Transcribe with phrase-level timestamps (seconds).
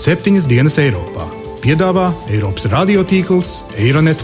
[0.00, 1.26] septiņas dienas Eiropā.
[1.60, 4.22] Piedāvā Eiropas radiotīkls Eironet.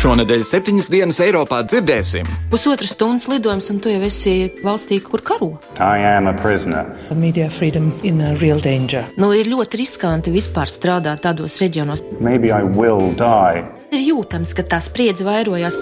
[0.00, 2.30] Šonadēļ septiņas dienas Eiropā dzirdēsim.
[2.48, 5.50] Pusotras stundas lidojums, un tu jau esi valstī, kur karo.
[7.12, 9.04] Media freedom in a real danger.
[9.20, 12.06] Nu, ir ļoti riskanti vispār strādāt tādos reģionos.
[12.24, 13.66] Maybe I will die.
[13.92, 15.76] Ir jūtams, ka tā spriedze vairojās.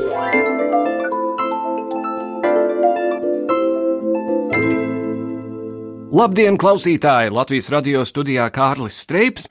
[6.14, 7.32] Labdien, klausītāji!
[7.34, 9.48] Latvijas radio studijā Kārlis Streips.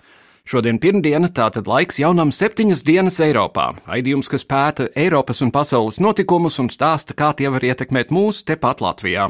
[0.48, 3.66] Šodien pirmdiena, tātad laiks jaunam septiņas dienas Eiropā.
[3.84, 8.80] Aidījums, kas pēta Eiropas un pasaules notikumus un stāsta, kā tie var ietekmēt mūs tepat
[8.80, 9.26] Latvijā.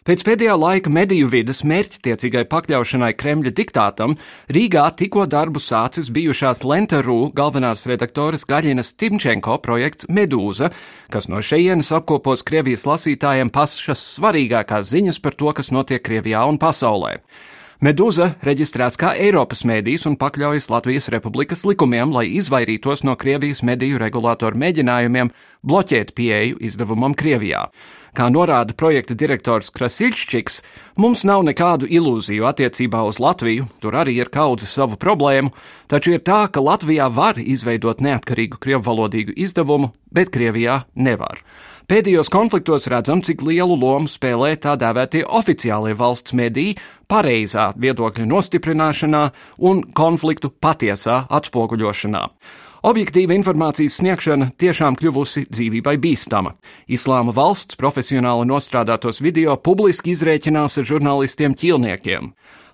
[0.00, 4.14] Pēc pēdējā laika mediju vidas mērķtiecīgai pakļaušanai Kremļa diktātam,
[4.48, 10.70] Rīgā tikko darbu sācis bijušās Lenterū galvenās redaktoras Gaļinas Timčenko projekts Medūza,
[11.12, 16.56] kas no šejienes apkopos Krievijas lasītājiem pašas svarīgākās ziņas par to, kas notiek Krievijā un
[16.56, 17.18] pasaulē.
[17.84, 24.00] Medūza reģistrēts kā Eiropas mēdījis un pakļaujas Latvijas Republikas likumiem, lai izvairītos no Krievijas mediju
[24.00, 27.66] regulātoru mēģinājumiem bloķēt pieeju izdevumam Krievijā.
[28.16, 30.60] Kā norāda projekta direktors Krasiļšķiks,
[30.98, 35.52] mums nav nekādu ilūziju attiecībā uz Latviju, tur arī ir kaudze savu problēmu,
[35.86, 41.44] taču ir tā, ka Latvijā var izveidot neatkarīgu krievvalodīgu izdevumu, bet Krievijā nevar.
[41.90, 46.76] Pēdējos konfliktos redzam, cik lielu lomu spēlē tā dēvētie oficiālie valsts mediji
[47.10, 49.22] pareizā viedokļa nostiprināšanā
[49.66, 52.22] un konfliktu patiesā atspoguļošanā.
[52.80, 56.54] Objektīva informācijas sniegšana tiešām kļuvusi dzīvībai bīstama.
[56.88, 62.30] Islāma valsts profesionāli nostrādātos video publiski izrēķinās ar žurnālistiem ķilniekiem.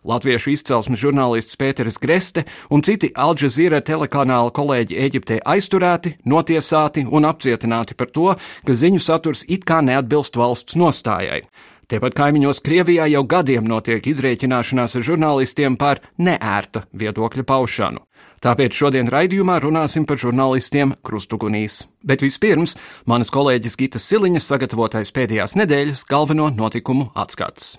[0.07, 7.99] Latviešu izcelsmes žurnālists Pēteris Greste un citi Alžēzīra telekanāla kolēģi Eģiptē aizturēti, notiesāti un apcietināti
[7.99, 8.29] par to,
[8.63, 11.43] ka ziņu saturs it kā neatbilst valsts nostājai.
[11.87, 18.03] Tepat kaimiņos Krievijā jau gadiem notiek izrēķināšanās ar žurnālistiem par neērta viedokļa paušanu.
[18.43, 21.85] Tāpēc šodien raidījumā runāsim par žurnālistiem krustugunīs.
[22.03, 22.75] Bet vispirms
[23.07, 27.77] manas kolēģis Gita Siliņas sagatavotais pēdējās nedēļas galveno notikumu atskats.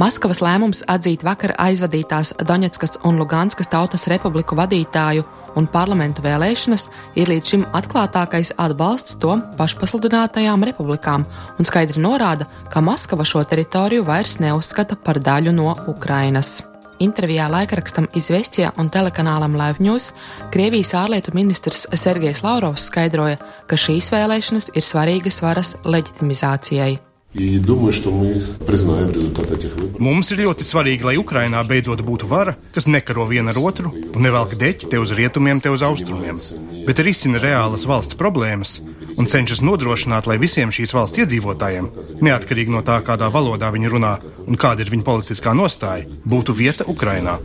[0.00, 5.28] Maskavas lēmums atzīt vakar aizvadītās Doņetskas un Luganskas tautas republiku vadītāju
[5.58, 6.88] un parlamentu vēlēšanas
[7.20, 11.24] ir līdz šim atklātākais atbalsts to pašpasludinātajām republikām
[11.58, 16.60] un skaidri norāda, ka Maskava šo teritoriju vairs neuzskata par daļu no Ukrainas.
[17.02, 20.12] Intervijā laikrakstam Izvestija un telekanālam Live News
[20.54, 27.13] Krievijas ārlietu ministrs Sergejs Lavrovs skaidroja, ka šīs vēlēšanas ir svarīgas varas leģitimizācijai.
[27.33, 30.01] И думаю, что мы признаем результат этих выборов.
[30.01, 34.23] Mums ir ļoti svarīgi, lai Ukrainā beidzot būtu vara, kas nekaro viena ar otru un
[34.25, 36.41] nevelk deķi te uz rietumiem, te uz austrumiem,
[36.87, 38.79] bet risina reālas valsts problēmas
[39.13, 41.91] un cenšas nodrošināt, lai visiem šīs valsts iedzīvotājiem,
[42.25, 44.15] neatkarīgi no tā, kādā valodā viņi runā
[44.47, 47.37] un kāda ir viņa politiskā nostāja, būtu vieta Ukrainā.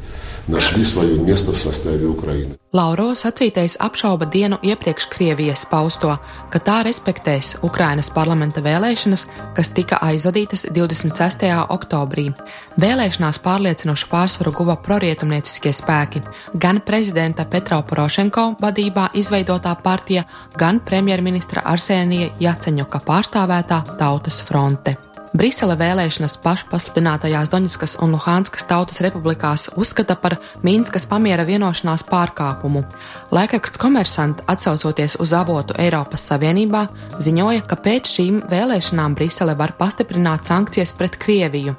[0.48, 2.56] Нашли свое место в составе Украины.
[2.74, 6.18] Lauro sacītais apšauba dienu iepriekš Krievijas pausto,
[6.50, 11.46] ka tā respektēs Ukrainas parlamenta vēlēšanas, kas tika aizvadītas 26.
[11.70, 12.34] oktobrī.
[12.74, 20.24] Vēlēšanās pārliecinošu pārsvaru guva prorietumnieciskie spēki - gan prezidenta Petro Porošenko vadībā izveidotā partija,
[20.58, 24.96] gan premjerministra Arsēnija Jaceņuka pārstāvētā Tautas fronte.
[25.29, 32.81] Brisele vēlēšanas pašpasludinātajās Doņiskas un Luhanskas tautas republikās uzskata par Mīnskas pamiera vienošanās pārkāpumu.
[33.35, 36.87] Laikraksts Komersant, atsaucoties uz avotu Eiropas Savienībā,
[37.21, 41.77] ziņoja, ka pēc šīm vēlēšanām Brisele var pastiprināt sankcijas pret Krieviju.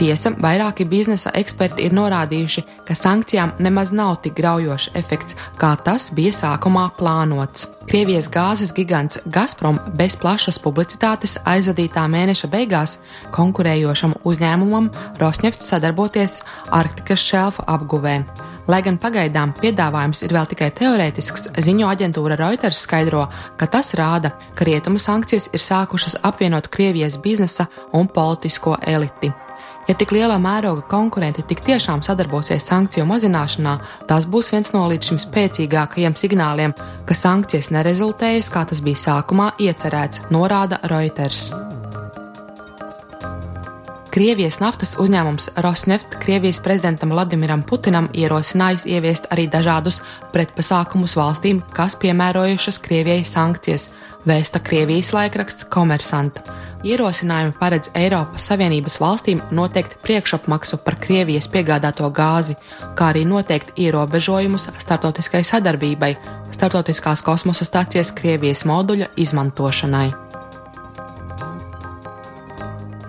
[0.00, 6.06] Tiesa, vairāki biznesa eksperti ir norādījuši, ka sankcijām nemaz nav tik graujošs efekts, kā tas
[6.16, 7.66] bija sākumā plānots.
[7.90, 12.96] Krievijas gāzes gigants Gazprom bez plašas publicitātes aizvadītā mēneša beigās
[13.36, 14.88] konkurējošam uzņēmumam
[15.20, 16.38] Rosnefts sadarboties
[16.80, 18.22] Arktikas šelfa apguvē.
[18.72, 23.26] Lai gan pagaidām piedāvājums ir vēl tikai teorētisks, ziņo aģentūra Reuters skaidro,
[23.60, 29.34] ka tas rāda, ka rietumu sankcijas ir sākušas apvienot Krievijas biznesa un politisko eliti.
[29.90, 33.72] Ja tik lielā mēroga konkurenti tik tiešām sadarbosies sankciju mazināšanā,
[34.06, 36.76] tas būs viens no līdz šim spēcīgākajiem signāliem,
[37.08, 41.48] ka sankcijas nerezultējas, kā tas bija sākumā iecerēts, norāda Reuters.
[44.10, 50.00] Krievijas naftas uzņēmums Rosneft Krievijas prezidentam Vladimiram Putinam ierosinājis ieviest arī dažādus
[50.32, 53.92] pretpasākumus valstīm, kas piemērojušas Krievijai sankcijas,
[54.26, 56.42] vēsta Krievijas laikraksts Komersanta.
[56.82, 62.56] Ierosinājumi paredz Eiropas Savienības valstīm noteikt priekšapmaksu par Krievijas piegādāto gāzi,
[62.98, 66.16] kā arī noteikt ierobežojumus starptautiskai sadarbībai,
[66.56, 70.29] starptautiskās kosmosa stācijas Krievijas moduļa izmantošanai.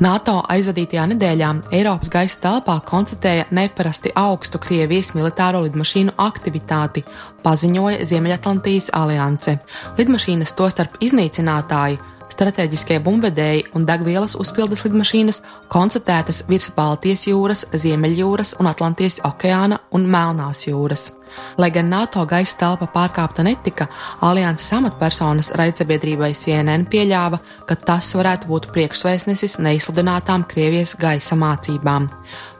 [0.01, 7.03] NATO aizvadītajā nedēļā Eiropas gaisa telpā konstatēja neparasti augstu Krievijas militāro lidmašīnu aktivitāti,
[7.45, 9.59] paziņoja Ziemeļatlantijas alianse.
[9.99, 12.01] Lidmašīnas tostarp iznīcinātāji
[12.31, 20.07] Stratēģiskie bumbvedēji un degvielas uzpildes lidmašīnas koncentrētas virs Baltijas jūras, Ziemeļjūras un Atlantijas okeāna un
[20.09, 21.11] Melnās jūras.
[21.57, 23.87] Lai gan NATO gaisa telpa pārkāpta netika,
[24.21, 32.09] alianses amatpersonas raidsabiedrībai CNN pieļāva, ka tas varētu būt priekšsvēstnesis neizsludinātām Krievijas gaisa mācībām.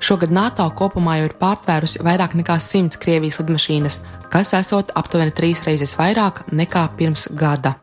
[0.02, 4.02] Šogad NATO kopumā jau ir pārtvērusi vairāk nekā simts Krievijas lidmašīnas,
[4.32, 7.76] kas esot aptuveni trīs reizes vairāk nekā pirms gada.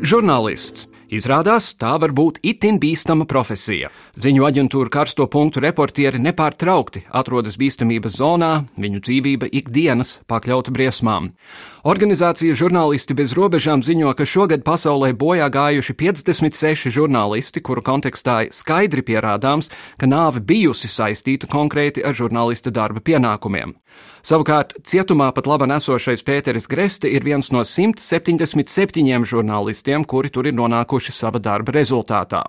[0.00, 0.88] Žurnālists.
[1.10, 3.88] Izrādās, tā var būt itin bīstama profesija.
[4.14, 11.32] Ziņu aģentūra karsto punktu reportieri nepārtraukti atrodas bīstamības zonā, viņu dzīvība ikdienas pakļauta briesmām.
[11.80, 19.00] Organizācija Žurnālisti bez robežām ziņo, ka šogad pasaulē bojā gājuši 56 žurnālisti, kuru kontekstā skaidri
[19.00, 23.72] pierādāms, ka nāve bijusi saistīta konkrēti ar žurnālista darba pienākumiem.
[24.20, 30.56] Savukārt, cietumā pat laba nesošais Pēteris Greste ir viens no 177 žurnālistiem, kuri tur ir
[30.58, 32.44] nonākuši sava darba rezultātā.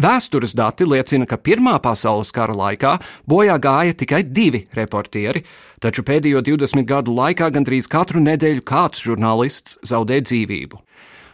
[0.00, 2.94] Vēstures dati liecina, ka Pirmā pasaules kara laikā
[3.28, 5.44] bojā gāja tikai divi reportieri,
[5.84, 10.80] taču pēdējo 20 gadu laikā gandrīz katru nedēļu kāds žurnālists zaudē dzīvību.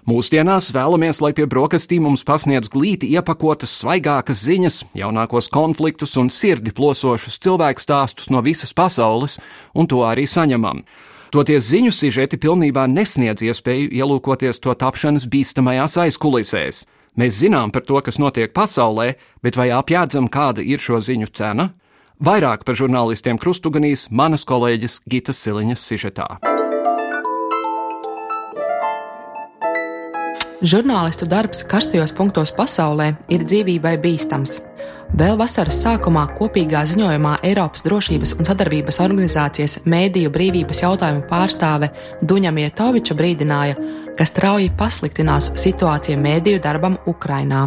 [0.09, 6.73] Mūsdienās vēlamies, lai pie brokastīm mums pasniedz glīti iepakotas svaigākas ziņas, jaunākos konfliktus un sirdi
[6.73, 9.37] plosošus cilvēku stāstus no visas pasaules,
[9.77, 10.81] un to arī saņemam.
[11.29, 16.87] Toties ziņu sižeti pilnībā nesniedz iespēju ielūkoties to tapšanas bīstamajās aizkulisēs.
[17.21, 19.11] Mēs zinām par to, kas notiek pasaulē,
[19.45, 21.75] bet vai apjēdzam, kāda ir šo ziņu cena?
[22.17, 26.58] Vairāk par žurnālistiem krustuganīs manas kolēģis Gitas Siliņas sižetā.
[30.59, 34.57] Žurnālistu darbs karstajos punktos pasaulē ir dzīvībai bīstams.
[35.17, 41.89] Vēl vasaras sākumā kopīgā ziņojumā Eiropas drošības un sadarbības organizācijas mēdīju brīvības jautājumu pārstāve
[42.21, 43.79] Duņa Mietoviča brīdināja,
[44.19, 47.63] ka strauji pasliktinās situācija mēdīju darbam Ukrainā.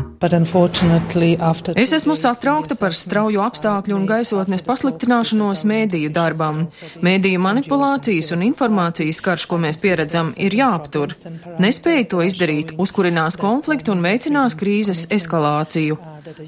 [1.82, 6.68] Es esmu satraukta par strauju apstākļu un gaisotnes pasliktināšanos mēdīju darbam.
[7.02, 11.18] Mēdīju manipulācijas un informācijas karš, ko mēs pieredzam, ir jāaptur.
[11.64, 15.98] Nespēja to izdarīt, uzkurinās konfliktu un veicinās krīzes eskalāciju.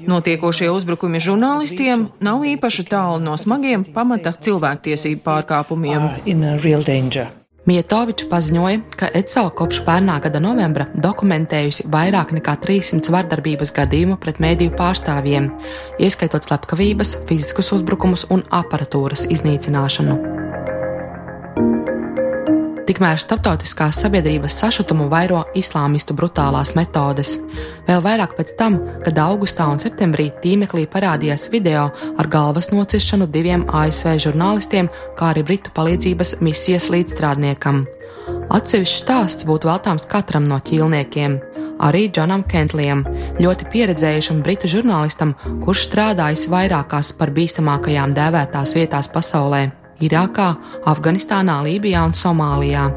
[0.08, 6.10] Notiekošie uzbrukumi žurnālistiem nav īpaši tālu no smagiem pamata cilvēktiesību pārkāpumiem.
[7.64, 14.42] Mietoviča paziņoja, ka ECO kopš pērnā gada novembra dokumentējusi vairāk nekā 300 vardarbības gadījumu pret
[14.44, 15.48] mēdīju pārstāvjiem,
[15.96, 20.43] ieskaitot slepkavības, fiziskus uzbrukumus un aparatūras iznīcināšanu.
[22.84, 27.38] Tikmēr starptautiskās sabiedrības sašutumu vairo islāmistu brutālās metodes.
[27.86, 28.76] Vēl vairāk pēc tam,
[29.06, 31.86] kad augustā un septembrī tīmeklī parādījās video
[32.20, 37.86] ar galvas nocišanu diviem ASV žurnālistiem, kā arī britu palīdzības misijas līdzstrādniekam.
[38.52, 41.38] Atsevišķs stāsts būtu veltāms katram no ķīlniekiem.
[41.84, 43.00] Arī Džonam Kentlijam,
[43.40, 45.32] ļoti pieredzējušam britu žurnālistam,
[45.64, 49.83] kurš strādājis vairākās par bīstamākajām dēvētās vietās pasaulē.
[50.02, 50.54] Irākā,
[50.90, 52.88] Afganistānā, Lībijā un Somālijā.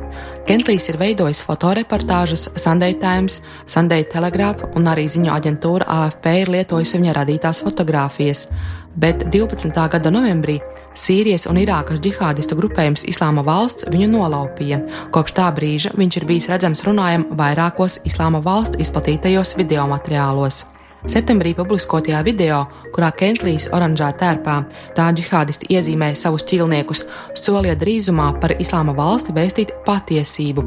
[0.48, 7.01] Kentlijs ir veidojis fotoreportāžas, Sunday Times, Sunday Telegraph un arī ziņu aģentūra AFP ir lietojusi
[7.01, 8.48] viņa radītās fotogrāfijas,
[8.96, 9.75] bet 12.
[9.75, 10.62] gada novembrī
[10.98, 14.80] Sīrijas un Irākas džihādistu grupējums Islāma valsts viņu nolaupīja.
[15.13, 20.63] Kopš tā brīža viņš ir bijis redzams runājam vairākos Islāma valsts izplatītajos video materiālos.
[21.06, 22.63] Septembrī publiskotajā video,
[22.96, 24.56] kurā Kentlijs oranžā tērpā
[24.98, 27.04] tā džihādisti iezīmē savus ķīlniekus,
[27.38, 30.63] solīja drīzumā par islāma valsti vēstīt patiesību.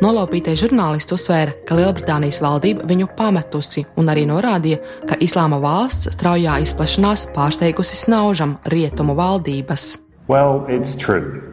[0.00, 6.56] Nolaupītais žurnālists uzsvēra, ka Lielbritānijas valdība viņu pametusi un arī norādīja, ka islāma valsts straujā
[6.64, 9.98] izplešanās pārsteigusi snaužam rietumu valdības.
[10.28, 11.52] Well, it's true.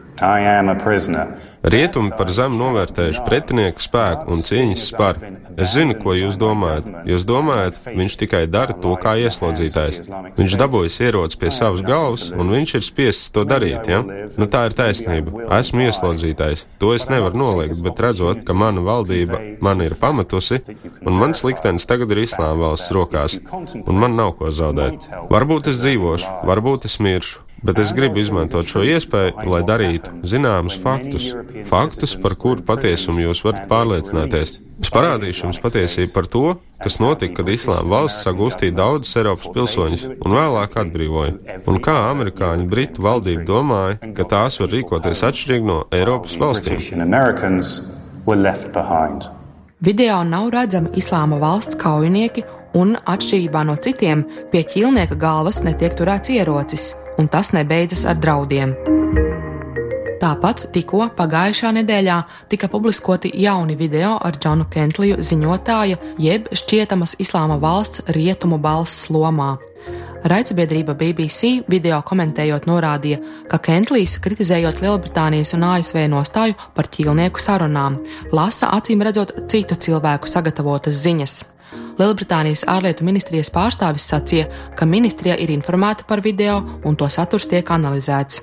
[1.64, 5.30] Rietumi par zemu novērtējuši pretinieku spēku un cīņas spāru.
[5.56, 6.90] Es zinu, ko jūs domājat.
[7.08, 10.10] Jūs domājat, viņš tikai dara to kā ieslodzītājs.
[10.36, 14.02] Viņš dabūjas ierodas pie savas galvas, un viņš ir spiests to darīt, ja?
[14.36, 15.46] Nu tā ir taisnība.
[15.56, 16.66] Esmu ieslodzītājs.
[16.82, 20.60] To es nevaru noliegt, bet redzot, ka mana valdība mani ir pamatusi,
[21.00, 23.38] un mans liktenis tagad ir islāma valsts rokās,
[23.84, 25.08] un man nav ko zaudēt.
[25.32, 30.76] Varbūt es dzīvošu, varbūt es miršu bet es gribu izmantot šo iespēju, lai darītu zināmus
[30.80, 31.30] faktus.
[31.68, 34.58] Faktus, par kuru patiesumu jūs varat pārliecināties.
[34.82, 36.42] Es parādīšu jums patiesību par to,
[36.82, 42.66] kas notika, kad Islāma valsts sagūstīja daudzus Eiropas pilsoņus un vēlāk atbrīvoja, un kā amerikāņu
[42.68, 46.82] britu valdība domāja, ka tās var rīkoties atšķirīgi no Eiropas valstīm.
[49.84, 52.44] Video nav redzami Islāma valsts kaujinieki,
[52.74, 58.74] un atšķirībā no citiem, pie ķīlnieka galvas netiek turēts ierocis un tas nebeidzas ar draudiem.
[60.24, 62.16] Tāpat tikko pagājušā nedēļā
[62.48, 69.56] tika publiskoti jauni video ar Džonu Kentliju ziņotāja jeb šķietamas islāma valsts rietumu balss lomā.
[70.24, 73.18] Raidsabiedrība BBC video komentējot norādīja,
[73.52, 78.00] ka Kentlijs, kritizējot Lielbritānijas un ASV nostāju par ķīlnieku sarunām,
[78.32, 81.42] lasa acīm redzot citu cilvēku sagatavotas ziņas.
[81.94, 87.68] Lielbritānijas ārlietu ministrijas pārstāvis sacīja, ka ministrija ir informēta par video un to saturs tiek
[87.70, 88.40] analizēts.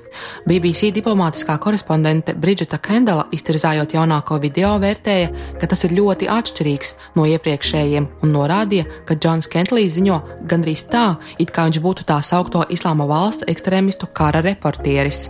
[0.48, 5.28] BBC diplomātiskā korespondente Bridžeta Kendala, iztirzājot jaunāko video, vērtēja,
[5.60, 11.04] ka tas ir ļoti atšķirīgs no iepriekšējiem un norādīja, ka Džons Kentlīs ziņo gandrīz tā,
[11.36, 15.26] it kā viņš būtu tā saukto Islāma valsts ekstrēmistu kara reportieris.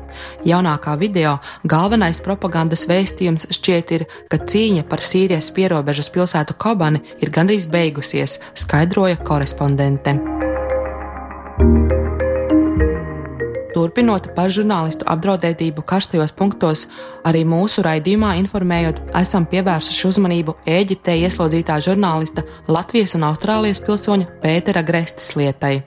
[0.46, 7.34] Jaunākā video galvenais propagandas vēstījums šķiet ir, ka cīņa par Sīrijas pierobežas pilsētu Kobani ir
[7.34, 10.21] gandrīz beigusies beigusies, skaidroja korespondente.
[13.72, 16.84] Turpinot par žurnālistu apdraudētību karstajos punktos,
[17.24, 24.82] arī mūsu raidījumā informējot, esam pievērsuši uzmanību Eģiptē ieslodzītā žurnālista Latvijas un Austrālijas pilsoņa Pētera
[24.84, 25.78] Grestes lietai.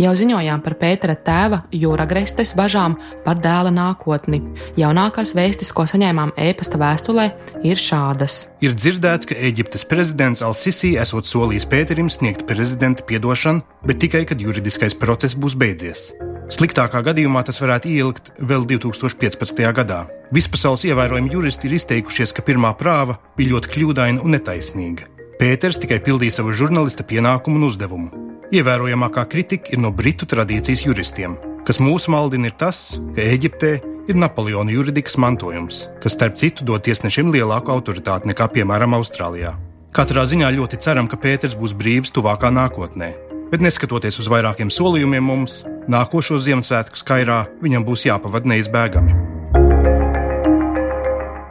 [0.00, 4.42] Jau ziņojām par Pētera tēva Jūra Grestes bažām par dēla nākotni.
[4.80, 7.28] Jaunākās vēstis, ko saņēmām e-pasta vēstulē,
[7.62, 8.48] ir šādas.
[8.64, 14.42] Ir dzirdēts, ka Eģiptes prezidents Al-Sisi esot solījis Pēterim sniegt prezidenta piedošanu, bet tikai, kad
[14.42, 16.10] juridiskais process būs beidzies.
[16.50, 19.60] Sliktākā gadījumā tas varētu ielikt vēl 2015.
[19.76, 20.00] gadā.
[20.34, 25.06] Vispasaules ievērojami juristi ir izteikušies, ka pirmā prāva bija ļoti kļūdaina un netaisnīga.
[25.38, 28.10] Pēters tikai pildīja savu žurnālista pienākumu un uzdevumu.
[28.50, 31.38] Ievērojamākā kritika ir no britu tradīcijas juristiem,
[31.68, 33.72] kas mūsu maldina ir tas, ka Eģiptē
[34.10, 39.54] ir Napoleona juridikas mantojums, kas starp citu dod tiesnešiem lielāku autoritāti nekā, piemēram, Austrālijā.
[39.94, 43.14] Katrā ziņā ļoti ceram, ka Pēters būs brīvs tuvākā nākotnē,
[43.50, 49.39] bet neskatoties uz vairākiem solījumiem mums, Nākošo Ziemassvētku skairā viņam būs jāpavada neizbēgami.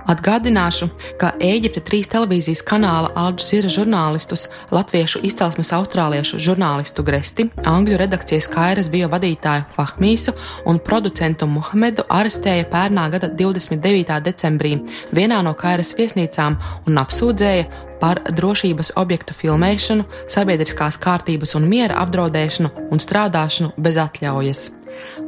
[0.10, 0.88] Atgādināšu,
[1.22, 8.90] ka Eģipte trīs televīzijas kanāla Alžīra žurnālistus, latviešu izcelsmes austrāliešu žurnālistu Gresti, angļu redakcijas Kairas
[8.90, 10.34] bio vadītāju Fahmīsu
[10.70, 14.18] un producentu Muhamedu arestēja pērnā gada 29.
[14.26, 14.80] decembrī
[15.14, 16.58] vienā no Kairas viesnīcām
[16.90, 17.70] un apsūdzēja
[18.02, 24.70] par drošības objektu filmēšanu, sabiedriskās kārtības un miera apdraudēšanu un strādāšanu bez atļaujas.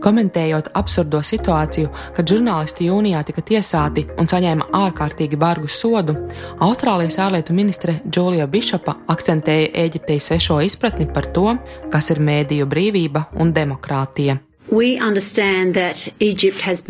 [0.01, 6.15] Komentējot absurdo situāciju, kad žurnālisti jūnijā tika tiesāti un saņēma ārkārtīgi bargu sodu,
[6.61, 11.55] Austrālijas ārlietu ministre Džulija Bišopa akcentēja Eģiptei svešo izpratni par to,
[11.91, 14.39] kas ir mēdīju brīvība un demokrātija.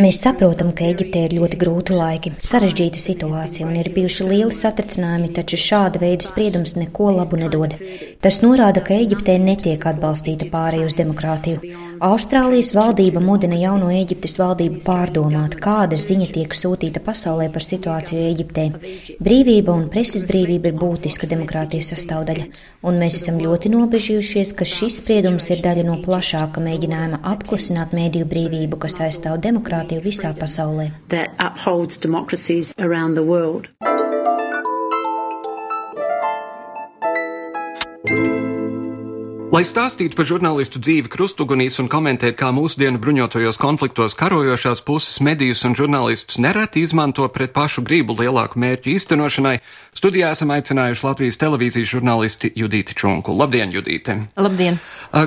[0.03, 5.29] Mēs saprotam, ka Eģiptē ir ļoti grūti laiki, sarežģīta situācija un ir bijuši lieli satricinājumi,
[5.37, 7.77] taču šāda veida spriedums neko labu nedod.
[8.21, 11.71] Tas norāda, ka Eģiptē netiek atbalstīta pārēj uz demokrātiju.
[12.03, 18.67] Austrālijas valdība mudina jauno Eģiptes valdību pārdomāt, kāda ziņa tiek sūtīta pasaulē par situāciju Eģiptē.
[19.23, 22.51] Brīvība un preses brīvība ir būtiska demokrātijas sastāvdaļa,
[22.83, 27.91] un mēs esam ļoti nobežījušies, ka šis spriedums ir daļa no plašāka mēģinājuma apklusināt veicināt
[27.93, 30.89] mēdīju brīvību, kas aizstāv demokrātiju visā pasaulē.
[39.51, 45.65] Lai stāstītu par žurnālistu dzīvi krustugunīs un komentētu, kā mūsdienu bruņotajos konfliktos karojošās puses medijus
[45.67, 49.57] un žurnālistus nereti izmanto pret pašu gribu lielāku mērķu īstenošanai,
[49.91, 53.35] studijā esam aicinājuši Latvijas televīzijas žurnālisti Judīti Čunku.
[53.35, 54.15] Labdien, Judīte!
[54.39, 54.79] Labdien!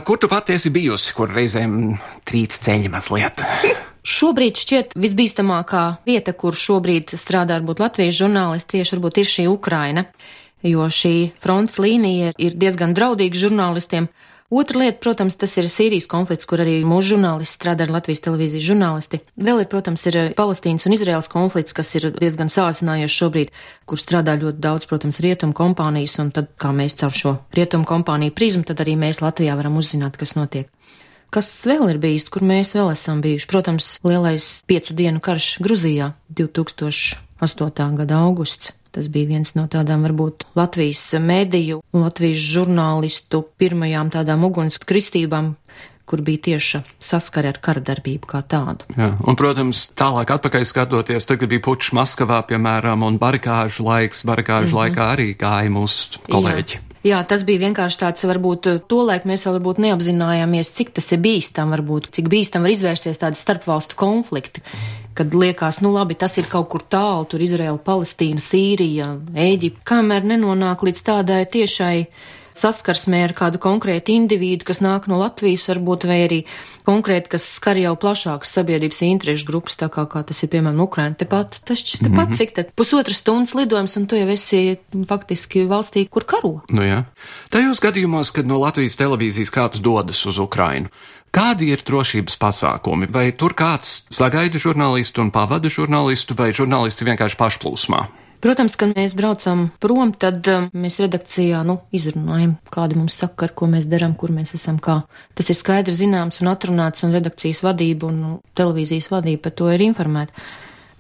[0.08, 3.44] Kur tu patiesi bijusi, kur reizēm trīc ceļi mazliet?
[4.14, 10.06] Šobrīd šķiet visbīstamākā vieta, kur šobrīd strādā varbūt Latvijas žurnālisti, tieši varbūt ir šī Ukraina
[10.64, 14.08] jo šī fronts līnija ir diezgan draudīga žurnālistiem.
[14.54, 18.66] Otra lieta, protams, tas ir Sīrijas konflikts, kur arī mūsu žurnālisti strādā ar Latvijas televīzijas
[18.66, 19.18] žurnālisti.
[19.40, 23.50] Vēl ir, protams, ir Palestīnas un Izraels konflikts, kas ir diezgan sāsinājies šobrīd,
[23.88, 28.36] kur strādā ļoti daudz, protams, rietumu kompānijas, un tad, kā mēs caur šo rietumu kompāniju
[28.36, 30.70] prizmu, tad arī mēs Latvijā varam uzzināt, kas notiek.
[31.34, 33.50] Kas vēl ir bijis, kur mēs vēl esam bijuši?
[33.50, 37.96] Protams, lielais piecu dienu karš Gruzijā 2008.
[37.98, 38.76] gada augusts.
[38.94, 45.54] Tas bija viens no tādām varbūt Latvijas mēdīju un Latvijas žurnālistu pirmajām tādām ugunskristībām,
[46.06, 48.86] kur bija tieša saskare ar karadarbību kā tādu.
[48.94, 54.22] Jā, un, protams, tālāk atpakaļ skatoties, tad, kad bija pučs Maskavā, piemēram, un barikāžu laiks,
[54.28, 54.82] barikāžu mm -hmm.
[54.82, 56.78] laikā arī gāja mūsu kolēģi.
[56.78, 56.93] Jā.
[57.04, 61.74] Jā, tas bija vienkārši tāds, varbūt tolaik mēs vēl varbūt neapzinājāmies, cik tas ir bīstam,
[61.74, 64.62] varbūt, cik bīstam var izvērsties tādi starpvalstu konflikti,
[65.12, 70.24] kad liekas, nu labi, tas ir kaut kur tālu, tur Izraela, Palestīna, Sīrija, Ēģipte, kamēr
[70.32, 71.98] nenonāk līdz tādai tiešai
[72.54, 76.40] saskarsmē ar kādu konkrētu individu, kas nāk no Latvijas, varbūt, vai arī
[76.86, 81.16] konkrēti, kas skar jau plašākas sabiedrības interešu grupas, tā kā, kā tas ir, piemēram, Ukraina.
[81.18, 82.36] Tepat, tas tepat, mm -hmm.
[82.38, 84.76] cik tad pusotras stundas lidojums, un tu jau esi
[85.08, 86.60] faktiski valstī, kur karo.
[86.70, 87.04] Nu jā.
[87.50, 90.88] Tajos gadījumos, kad no Latvijas televīzijas kāds dodas uz Ukrainu,
[91.34, 93.08] Kādi ir drošības pasākumi?
[93.10, 98.23] Vai tur kāds sagaida žurnālistu un pavada žurnālistu, vai žurnālisti vienkārši pašplūsmā?
[98.44, 103.54] Protams, kad mēs braucam prom, tad um, mēs redakcijā nu, izrunājam, kādi mums saka, ar
[103.56, 104.76] ko mēs darām, kur mēs esam.
[104.84, 104.98] Kā.
[105.32, 109.70] Tas ir skaidrs, zināms un atrunāts, un redakcijas vadība un nu, televīzijas vadība par to
[109.72, 110.36] ir informēta.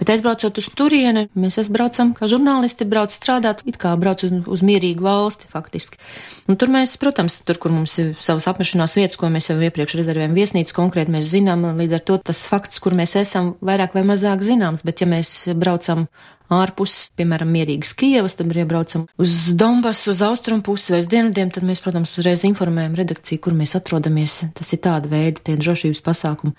[0.04, 4.60] Bet aizbraucot uz turieni, mēs braucam, kā žurnālisti brauc strādāt, it kā brauc uz, uz
[4.60, 5.96] mierīgu valsti faktiski.
[6.44, 9.96] Un tur mēs, protams, tur, kur mums ir savas apmešanās vietas, ko mēs jau iepriekš
[9.96, 14.04] rezervējam viesnīcas, konkrēti mēs zinām, līdz ar to tas fakts, kur mēs esam, vairāk vai
[14.04, 16.04] mazāk zināms, bet ja mēs braucam
[16.52, 21.64] ārpus, piemēram, mierīgas Kievas, tad iebraucam uz Donbasu, uz austrumu pusi vai uz dienvidiem, tad
[21.64, 24.42] mēs, protams, uzreiz informējam redakciju, kur mēs atrodamies.
[24.52, 26.52] Tas ir tāda veida tie drošības pasākumi.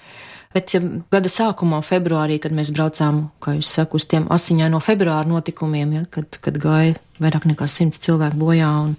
[0.55, 0.71] Bet
[1.11, 6.03] gada sākumā, februārī, kad mēs braucām, kā jūs saku, uz tiem asiņaino februāra notikumiem, ja,
[6.11, 8.93] kad, kad gāja vairāk nekā simts cilvēku bojā un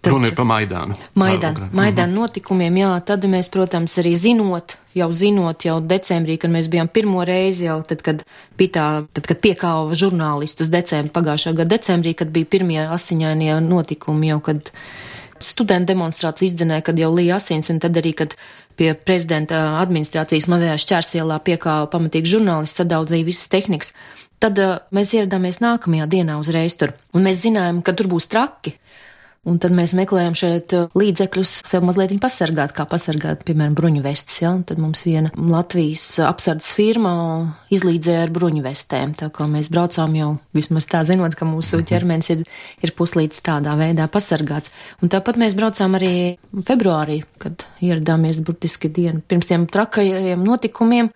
[0.00, 0.94] Tad, Runa ir par Maidānu.
[1.20, 6.70] Maidānu, Maidānu notikumiem, jā, tad mēs, protams, arī zinot, jau zinot, jau decembrī, kad mēs
[6.72, 8.22] bijām pirmo reizi, jau tad, kad
[8.56, 14.40] pitā, tad, kad piekāva žurnālistus decembrī, pagājušā gada decembrī, kad bija pirmie asiņainie notikumi, jau
[14.48, 14.72] kad
[15.44, 18.36] studentu demonstrācija izdzenēja, kad jau lija asins, un tad arī, kad
[18.78, 23.94] pie prezidenta administrācijas mazajā šķērsielā piekāva pamatīgi žurnālisti, sadaudzīja visas tehnikas.
[24.40, 28.76] Tad uh, mēs ieradāmies nākamajā dienā uzreiz tur, un mēs zinājām, ka tur būs traki.
[29.48, 34.42] Un tad mēs meklējam šeit uh, līdzekļus, sev mazliet pasargāt, kā pasargāt, piemēram, bruņuvestes.
[34.42, 34.50] Ja?
[34.52, 37.14] Un tad mums viena Latvijas apsardzes firma
[37.72, 39.14] izlīdzēja ar bruņuvestēm.
[39.16, 41.88] Tā kā mēs braucām jau vismaz tā zinot, ka mūsu mhm.
[41.88, 42.44] ķermenis ir,
[42.84, 44.74] ir puslīdz tādā veidā pasargāts.
[45.00, 46.14] Un tāpat mēs braucām arī
[46.68, 51.08] februārī, kad ieradāmies burtiski dienu pirms tiem trakajiem notikumiem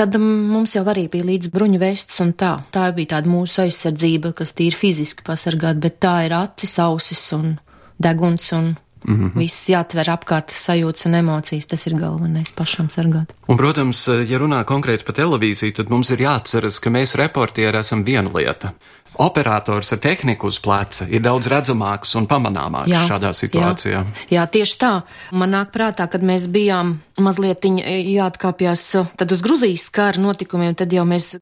[0.00, 2.54] tad mums jau arī bija līdz bruņu vests un tā.
[2.72, 7.58] Tā bija tāda mūsu aizsardzība, kas tīri fiziski pasargāt, bet tā ir acis, ausis un
[8.00, 8.76] deguns un
[9.08, 9.38] Mm -hmm.
[9.38, 13.32] Viss jāatver apkārt sajūtas un emocijas, tas ir galvenais pašam sargāt.
[13.48, 18.04] Un, protams, ja runā konkrēti par televīziju, tad mums ir jāatceras, ka mēs reportieri esam
[18.04, 18.72] viena lieta
[19.20, 24.00] operators ar tehniku uz pleca ir daudz redzamāks un pamanāmāks jā, šādā situācijā.
[24.00, 24.92] Jā, jā, tieši tā.
[25.36, 28.86] Man nāk prātā, kad mēs bijām mazliet jāatkāpjas
[29.20, 31.34] tad uz Gruzijas kara notikumiem, tad jau mēs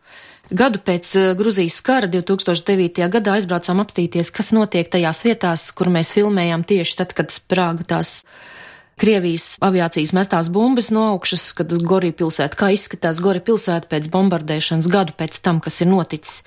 [0.51, 3.09] gadu pēc eh, Gruzijas kara 2009.
[3.12, 8.23] gadā aizbraucām apstīties, kas notiek tajās vietās, kur mēs filmējām tieši tad, kad sprāga tās.
[8.99, 14.88] Krievijas aviācijas mestās bumbas no augšas, kad Gorija pilsēta, kā izskatās Gorija pilsēta pēc bombardēšanas
[14.91, 16.41] gadu pēc tam, kas ir noticis.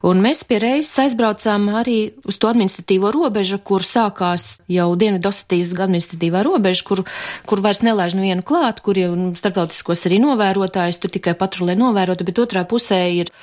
[0.00, 6.40] Un mēs pie reizes aizbraucām arī uz to administratīvo robežu, kur sākās jau Dienvidosetijas administratīvā
[6.46, 7.02] robeža, kur,
[7.44, 12.40] kur vairs nelaiž nevienu klāt, kur jau starptautiskos arī novērotājus, tur tikai patrulē novērota, bet
[12.40, 13.34] otrā pusē ir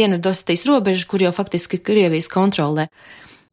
[0.00, 2.88] Dienvidosetijas robeža, kur jau faktiski Krievijas kontrolē.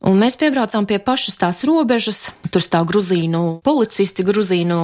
[0.07, 4.79] Un mēs piebraucām pie pašas tās robežas, tur stāv gruzīnu policisti, gruzīnu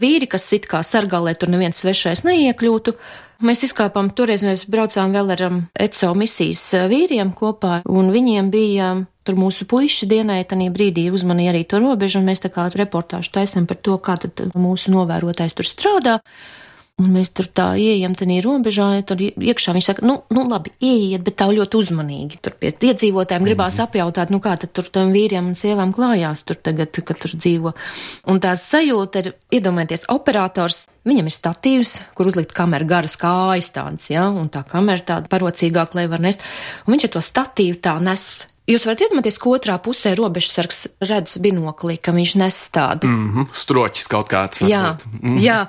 [0.00, 2.94] vīri, kas it kā sargā, lai tur neviens svešais neiekļūtu.
[3.42, 8.50] Mēs izkāpām, toreiz mēs braucām vēl ar um, ECO misijas uh, vīriem kopā, un viņiem
[8.52, 12.52] bija um, tur mūsu puiši dienai, tanī brīdī uzmanīja arī to robežu, un mēs tā
[12.54, 16.18] kā reportāžu taisam par to, kā tad mūsu novērotājs tur strādā.
[17.00, 20.74] Un mēs tur tā ieejam, tad ir robežā, tur iekšā viņš saka, nu, nu labi,
[20.84, 22.38] ieiet, bet tā ļoti uzmanīgi.
[22.44, 23.86] Tur pie iedzīvotājiem gribās mm.
[23.86, 27.72] apjautāt, nu kā tad tur tam vīriem un sievām klājās tur tagad, kad tur dzīvo.
[28.28, 34.12] Un tās sajūta ir, iedomājieties, operators, viņam ir statīvs, kur uzlikt kameru garas kājas tādas,
[34.12, 36.44] ja, un tā kamera tāda parocīgāk, lai var nest.
[36.84, 38.28] Un viņš ar to statīvu tā nes
[38.70, 43.08] Jūs varat iedomāties, ka otrā pusē robežsargs redz binoklī, ka viņš nes tādu.
[43.10, 44.62] Mm -hmm, stroķis kaut kāds.
[44.62, 45.40] Jā, mm -hmm.
[45.42, 45.66] jā,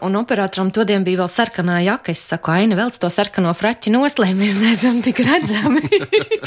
[0.00, 2.12] un operatoram todien bija vēl sarkanā jaka.
[2.12, 5.82] Es saku, Aina, vēl to sarkano fraķi noslēj, mēs neesam tik redzami.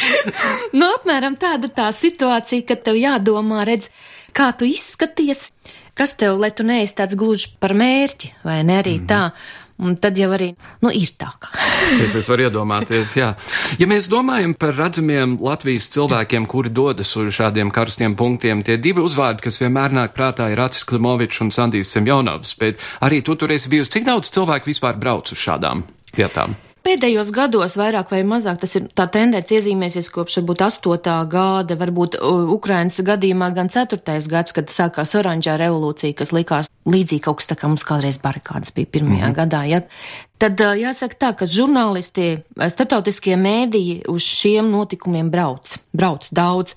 [0.80, 3.90] nu, apmēram tāda tā situācija, ka tev jādomā, redz,
[4.34, 5.52] kā tu izskaties,
[5.94, 9.12] kas tev, lai tu neesi tāds gluži par mērķi, vai ne arī mm -hmm.
[9.12, 9.32] tā.
[9.80, 10.50] Un tad jau arī
[10.84, 11.30] nu, ir tā.
[12.04, 13.32] es, es varu iedomāties, jā.
[13.80, 19.04] Ja mēs domājam par redzamiem Latvijas cilvēkiem, kuri dodas uz šādiem karstiem punktiem, tie divi
[19.06, 23.56] uzvārdi, kas vienmēr nāk prātā, ir Acis Klimovičs un Sandijs Semjonovs, bet arī tu tur
[23.56, 23.96] esi bijusi.
[23.98, 25.88] Cik daudz cilvēku vispār brauc uz šādām
[26.18, 26.60] vietām?
[26.80, 31.16] Pēdējos gados vairāk vai mazāk tas ir tā tendence iezīmēsies kopš varbūt 8.
[31.32, 32.16] gada, varbūt
[32.56, 34.00] Ukrainas gadījumā gan 4.
[34.32, 38.72] gads, kad sākās oranžā revolūcija, kas likās līdzīgi kaut kas tā kā mums kādreiz barikādas
[38.76, 39.38] bija pirmajā mm -hmm.
[39.42, 39.64] gadā.
[39.68, 39.82] Ja?
[40.40, 46.76] Tad jāsaka tā, ka žurnālisti, starptautiskie mēdīji uz šiem notikumiem brauc, brauc daudz.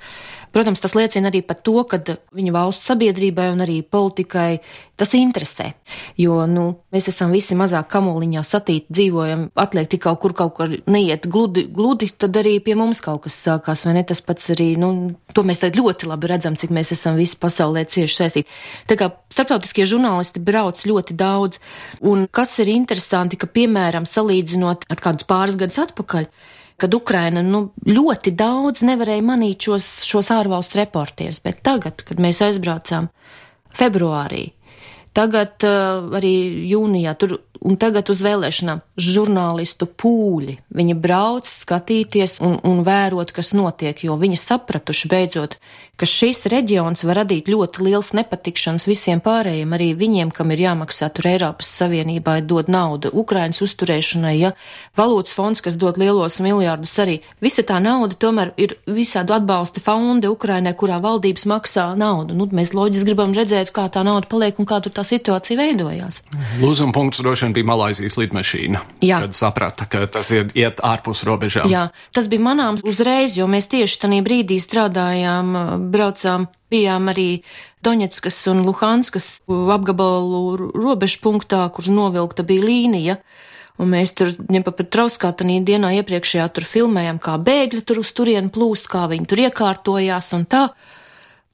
[0.52, 1.98] Protams, tas liecina arī par to, ka
[2.36, 4.60] viņu valsts sabiedrībai un arī politikai
[5.00, 5.72] tas interesē.
[6.20, 10.76] Jo nu, mēs esam visi mazāk kamoliņā satīti, dzīvojam, atliek tik kaut kur kaut kur
[10.92, 14.04] neiet gludi, gludi, tad arī pie mums kaut kas sākās, vai ne?
[14.06, 14.92] Tas pats arī, nu,
[15.34, 18.56] to mēs tagad ļoti labi redzam, cik mēs esam visi pasaulē cieši saistīti.
[18.90, 21.62] Tā kā starptautiskie žurnālisti brauc ļoti daudz,
[22.04, 26.28] un kas ir interesanti, ka, piemēram, salīdzinot ar kādus pāris gadus atpakaļ,
[26.82, 32.42] kad Ukraina nu, ļoti daudz nevarēja manīt šos, šos ārvalstu reportierus, bet tagad, kad mēs
[32.42, 33.06] aizbraucām
[33.78, 34.48] februārī,
[35.14, 36.34] tagad uh, arī
[36.72, 40.58] jūnijā, tur un tagad uz vēlēšanām žurnālistu pūļi.
[40.74, 45.58] Viņi brauc skatīties un, un vērot, kas notiek, jo viņi sapratuši beidzot,
[46.00, 51.12] ka šis reģions var radīt ļoti liels nepatikšanas visiem pārējiem, arī viņiem, kam ir jāmaksā
[51.14, 54.52] tur Eiropas Savienībā, dod naudu Ukrainas uzturēšanai, ja
[54.98, 57.20] valūtas fonds, kas dod lielos miljārdus arī.
[57.44, 62.34] Visa tā nauda tomēr ir visādu atbalsta fondi Ukrainai, kurā valdības maksā naudu.
[62.34, 66.22] Nu, mēs loģiski gribam redzēt, kā tā nauda paliek un kā tur tā situācija veidojās.
[66.62, 69.20] Lūzuma punkts droši vien vien bija Malaisijas lidmašīna, Jā.
[69.22, 71.68] kad saprata, ka tas ir iet ārpus robežām.
[71.70, 75.52] Jā, tas bija manāms uzreiz, jo mēs tieši tajā brīdī strādājām,
[75.92, 77.42] braucām, bijām arī
[77.82, 83.16] Doņetskas un Luhanskas apgabalu robežu punktā, kur novilkta bija līnija.
[83.80, 88.86] Un mēs tur Ņepapetrovskā tādā dienā iepriekšējā tur filmējām, kā bēgļi tur uz turieni plūst,
[88.86, 90.68] kā viņi tur iekārtojās un tā.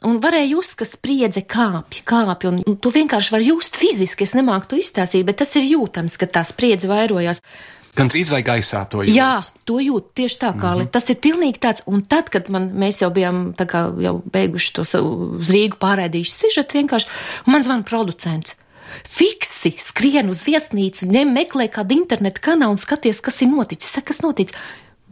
[0.06, 4.28] Un varēja just, ka spriedze kāpj, kāpj, un, un to vienkārši var just fiziski.
[4.28, 7.42] Es nemāku to izstāstīt, bet tas ir jūtams, ka tā spriedze vairojās.
[7.98, 9.10] Gan trīs vai gaisā to jūt?
[9.16, 10.90] Jā, to jūt tieši tā, kā mm -hmm.
[10.94, 11.82] tas ir pilnīgi tāds.
[11.86, 16.78] Un tad, kad man, mēs jau bijām kā, jau beiguši to uz Rīgu pārēdījuši sižetu,
[16.78, 17.06] vienkārši
[17.46, 18.56] man zvan producents.
[19.04, 23.90] Fiksi skrien uz viesnīcu, nemeklē kādu internetu kanālu un skaties, kas ir noticis.
[23.90, 24.56] Saka, kas noticis?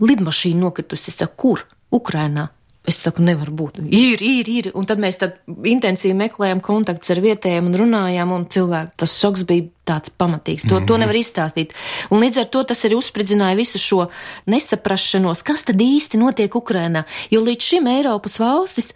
[0.00, 1.66] Lidmašīna nokritusi, saka, kur?
[1.90, 2.48] Ukrainā.
[2.86, 3.80] Es saku, nevar būt.
[3.90, 4.68] Ir, ir, ir.
[4.78, 9.42] Un tad mēs tad intensīvi meklējām kontaktus ar vietējiem un runājām, un cilvēku tas šoks
[9.48, 10.66] bija tāds pamatīgs.
[10.68, 10.86] To, mm -hmm.
[10.86, 11.00] to mhm.
[11.00, 11.74] nevar izstāstīt.
[12.10, 14.06] Un līdz ar to tas arī uzspridzināja visu šo
[14.46, 17.04] nesaprašanos, kas tad īsti notiek Ukrainā.
[17.30, 18.92] Jo līdz šim Eiropas valstis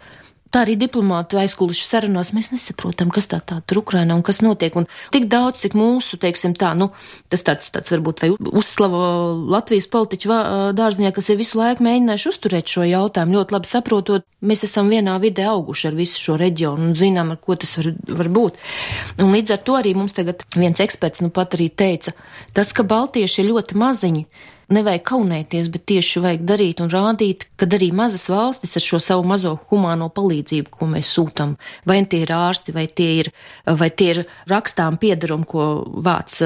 [0.51, 4.75] Tā arī diplomāti aizkulisku sarunās mēs nesaprotam, kas tā tā tur Ukraina un kas notiek.
[4.75, 6.89] Un tik daudz, cik mūsu, teiksim tā, nu,
[7.31, 8.99] tas tāds, tāds varbūt vai uzslavo
[9.53, 10.41] Latvijas politiķu
[10.75, 15.15] dārznieki, kas ir visu laiku mēģinājuši uzturēt šo jautājumu, ļoti labi saprotot, mēs esam vienā
[15.23, 18.59] vidē auguši ar visu šo reģionu un zinām, ar ko tas var, var būt.
[19.23, 22.11] Un līdz ar to arī mums tagad viens eksperts nu pat arī teica,
[22.51, 24.27] tas, ka baltieši ir ļoti maziņi
[24.73, 29.25] nevajag kaunēties, bet tieši vajag darīt un rādīt, ka arī mazas valstis ar šo savu
[29.27, 31.55] mazo humāno palīdzību, ko mēs sūtam,
[31.87, 33.31] vai tie ir ārsti, vai tie ir,
[33.65, 35.67] vai tie ir rakstām piedarumi, ko
[36.05, 36.37] vāc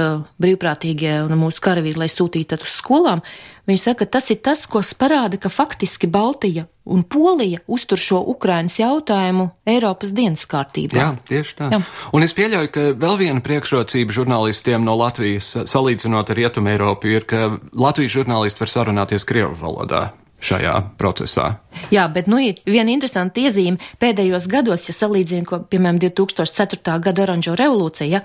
[0.42, 3.24] brīvprātīgie un mūsu karavīri, lai sūtītu uz skolām,
[3.66, 8.78] Viņi saka, tas ir tas, kas parāda, ka faktiski Baltija un Polija uztur šo Ukrainas
[8.78, 11.00] jautājumu Eiropas dienas kārtībā.
[11.00, 11.70] Jā, tieši tā.
[11.74, 11.80] Jā.
[12.14, 17.26] Un es pieļauju, ka vēl viena priekšrocība žurnālistiem no Latvijas, salīdzinot ar Rietumu Eiropu, ir,
[17.26, 20.12] ka Latvijas žurnālisti var sarunāties Krievu valodā
[20.46, 21.48] šajā procesā.
[21.94, 23.82] Jā, bet nu, ir viena interesanta iezīme.
[24.02, 27.00] Pēdējos gados, ja salīdzinu, ko, piemēram, 2004.
[27.08, 28.22] gada oranžo revolūcija, ja,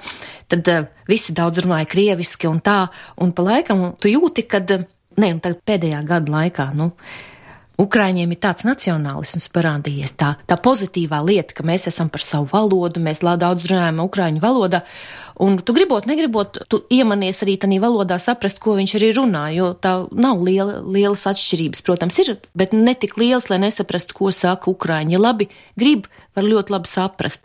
[0.51, 2.83] tad uh, visi daudz runāja krieviski un tā,
[3.25, 4.85] un pa laikam tu jūti, kad uh,
[5.19, 6.91] ne, un tagad pēdējā gada laikā, nu,
[7.81, 13.01] Ukraiņiem ir tāds nacionālisms parādījies, tā, tā pozitīvā lieta, ka mēs esam par savu valodu,
[13.01, 14.85] mēs daudz runājam ukraiņu valodā,
[15.41, 19.71] Un tu gribot, negribot, tu iemanies arī tādā valodā saprast, ko viņš arī runā, jo
[19.73, 21.81] tā nav liela, lielas atšķirības.
[21.87, 25.17] Protams, ir, bet ne tik lielas, lai nesaprastu, ko saka Ukraiņi.
[25.17, 25.49] Ja labi
[25.81, 27.41] grib, var ļoti labi saprast.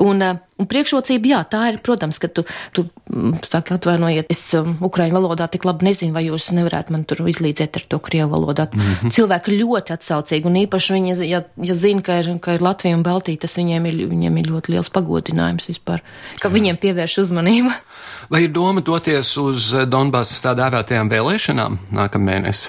[0.00, 2.44] Un, uh, un priekšrocība, jā, tā ir, protams, ka tu,
[2.76, 7.02] tu mm, saki, atvainojiet, es um, Ukraiņu valodā tik labi nezinu, vai jūs nevarētu man
[7.10, 8.68] tur izlīdzēt ar to Krievu valodā.
[8.70, 9.16] Mm -hmm.
[9.18, 13.04] Cilvēki ļoti atsaucīgi, un īpaši viņi, ja, ja zina, ka ir, ka ir Latvija un
[13.06, 16.04] Baltija, tas viņiem ir, viņiem ir ļoti liels pagodinājums vispār,
[16.42, 17.72] ka viņiem pievērš uzmanību.
[18.32, 22.68] Vai ir doma doties uz Donbass tā dēvētajām vēlēšanām nākamēnes?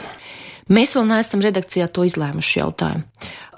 [0.71, 3.03] Mēs vēl neesam redakcijā to izlēmuši jautājumu.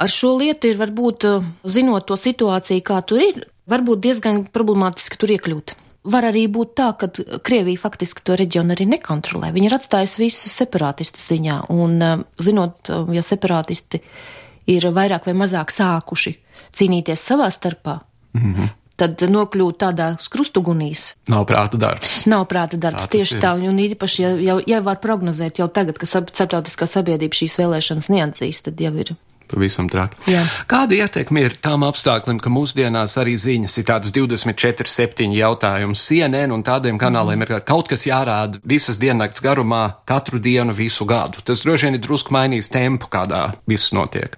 [0.01, 1.27] Ar šo lietu ir varbūt,
[1.69, 5.77] zinot to situāciju, kā tur ir, varbūt diezgan problemātiski tur iekļūt.
[6.05, 7.09] Var arī būt tā, ka
[7.45, 9.51] Krievija faktiski to reģionu arī nekontrolē.
[9.55, 14.01] Viņa ir atstājusi visu separātistu ziņā, un eh, zinot, eh, ja separātisti
[14.71, 16.35] ir vairāk vai mazāk sākuši
[16.75, 17.99] cīnīties savā starpā,
[18.37, 21.15] mm -hmm tad nokļūt tādās krustugunīs.
[21.31, 22.23] Nav prāta darbs.
[22.31, 23.41] Nav prāta darbs, tā tieši ir.
[23.43, 28.09] tā, un īpaši, ja jau, ja var prognozēt jau tagad, ka starptautiskā sabiedrība šīs vēlēšanas
[28.13, 29.15] neatzīst, tad jau ir
[29.51, 30.17] Pavisam traki.
[30.31, 30.41] Jā.
[30.69, 36.55] Kāda ietekme ir tam apstākļiem, ka mūsdienās arī ziņas ir tādas 24, 7 jautājumus CNN
[36.55, 37.45] un tādiem kanāliem mm.
[37.45, 41.43] ir kaut kas jārāda visas diennakts garumā, katru dienu, visu gadu.
[41.45, 44.38] Tas droši vien ir drusku mainījis tempu, kādā viss notiek.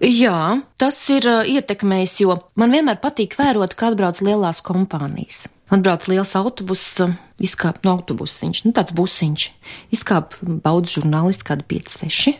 [0.00, 5.42] Jā, tas ir uh, ietekmējis, jo man vienmēr patīk vērot, kā atbrauc lielās kompānijas.
[5.68, 9.44] Atbrauc liels autobus, uh, izkāp no autobusiņš, nu tāds busiņš,
[9.92, 12.32] izkāp baudas žurnālisti kādi 5, 6.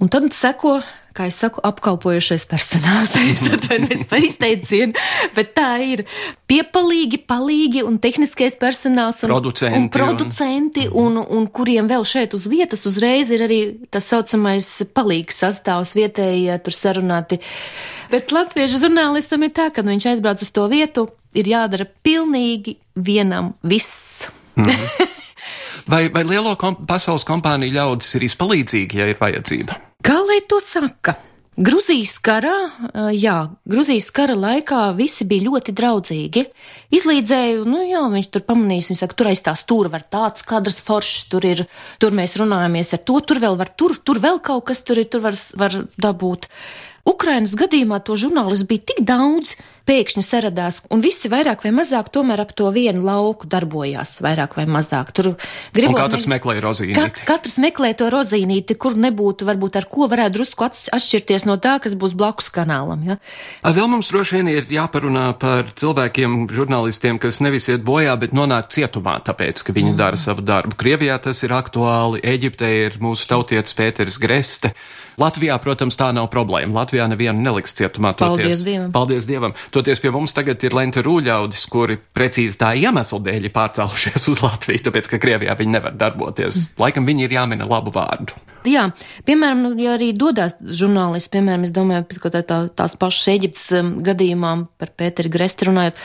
[0.00, 0.78] Un tad seko
[1.16, 3.14] kā es saku, apkalpojušais personāls.
[3.32, 4.98] Es atvainojos par izteicienu,
[5.36, 6.02] bet tā ir
[6.50, 12.36] piepalīgi, palīgi un tehniskais personāls un producenti, un, producenti un, un, un kuriem vēl šeit
[12.36, 13.60] uz vietas uzreiz ir arī
[13.92, 17.40] tas saucamais palīgs sastāvs vietēji, ja tur sarunāti.
[18.12, 22.76] Bet latviešu žurnālistam ir tā, ka nu, viņš aizbrauc uz to vietu, ir jādara pilnīgi
[22.94, 24.28] vienam viss.
[24.56, 24.68] Mm.
[25.88, 29.74] Vai, vai lielo kom pasaules kompāniju ļaudis ir izpalīdzīgi, ja ir vajadzība?
[30.02, 31.14] Kā lai to saka?
[31.62, 32.72] Gruzijas karā,
[33.12, 33.34] jā,
[33.68, 36.42] Gruzijas kara laikā visi bija ļoti draudzīgi.
[36.96, 40.80] Izlīdzēju, nu jā, viņš tur pamanīs, viņš saka, tur aiz tā stūra var tāds kadrs
[40.82, 41.66] foršs, tur ir,
[42.02, 45.10] tur mēs runājamies ar to, tur vēl var, tur, tur vēl kaut kas tur ir,
[45.12, 46.48] tur var, var dabūt.
[47.12, 49.54] Ukrainas gadījumā to žurnālistu bija tik daudz,
[49.88, 54.66] pēkšņi saradās, un visi vairāk vai mazāk tomēr ap to vienu lauku darbojās, vairāk vai
[54.70, 55.12] mazāk.
[55.16, 55.32] Tur
[55.74, 56.34] gribot, katrs ne...
[56.36, 56.98] meklēja rozīnīti.
[56.98, 61.78] Kat, katrs meklē to rozīnīti, kur nebūtu, varbūt ar ko varētu drusku atšķirties no tā,
[61.82, 63.04] kas būs blakus kanālam.
[63.06, 63.18] Ja?
[63.66, 68.70] Vēl mums droši vien ir jāparunā par cilvēkiem, žurnālistiem, kas nevis iet bojā, bet nonāk
[68.74, 70.00] cietumā, tāpēc, ka viņi mm.
[70.00, 70.78] dara savu darbu.
[70.78, 74.72] Krievijā tas ir aktuāli, Eģiptē ir mūsu tautietis Pēteris Greste.
[75.20, 76.72] Latvijā, protams, tā nav problēma.
[76.80, 78.14] Latvijā nevienu neliks cietumā.
[78.16, 78.92] Toties, Paldies Dievam!
[78.94, 79.52] Paldies Dievam!
[79.72, 84.42] Toties pie mums tagad ir Lenta Rūļaudis, kuri precīzi tā iemesla dēļ ir pārcēlušies uz
[84.44, 86.58] Latviju, tāpēc, ka Krievijā viņi nevar darboties.
[86.80, 88.36] Laikam viņi ir jāmina labu vārdu.
[88.68, 88.84] Jā,
[89.24, 93.64] piemēram, nu, ja arī dodas žurnālisti, piemēram, es domāju, ka tā, tā, tās pašas Eģiptes
[93.80, 96.04] um, gadījumā par Pēteri Gresti runājot,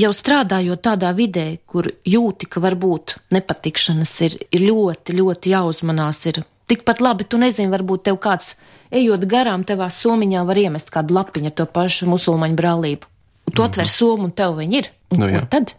[0.00, 6.40] jau strādājot tādā vidē, kur jūti, ka varbūt nepatikšanas ir, ir ļoti, ļoti jāuzmanās, ir
[6.70, 8.54] tikpat labi, tu nezini, varbūt tev kāds,
[8.94, 13.10] ejot garām, tevā somiņā var iemest kādu lapiņu ar to pašu musulmaņu brālību.
[13.44, 13.64] Tu mm -hmm.
[13.64, 14.90] atver somu, un tev viņi ir.
[15.10, 15.74] Nu, ko tad?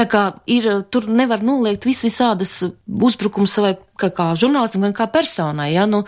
[0.00, 2.54] Tā kā ir, tur nevar noliegt vis visādas
[2.88, 6.04] uzbrukums savai kā, kā žurnālistam, gan kā personai, ja, nu,